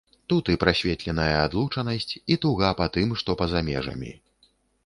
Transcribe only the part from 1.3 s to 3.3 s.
адлучанасць, і туга па тым,